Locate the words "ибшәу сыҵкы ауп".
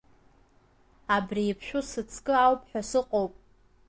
1.51-2.61